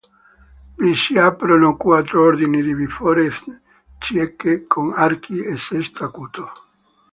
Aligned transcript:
Vi 0.77 0.95
si 0.95 1.15
aprono 1.19 1.77
quattro 1.77 2.23
ordini 2.23 2.63
di 2.63 2.73
bifore 2.73 3.29
cieche 3.99 4.65
con 4.65 4.93
archi 4.95 5.45
a 5.45 5.55
sesto 5.59 6.03
acuto. 6.05 6.51